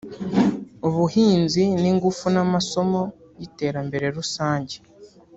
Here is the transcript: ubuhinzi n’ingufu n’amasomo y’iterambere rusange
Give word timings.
ubuhinzi 0.87 1.63
n’ingufu 1.81 2.25
n’amasomo 2.35 3.01
y’iterambere 3.39 4.05
rusange 4.17 4.75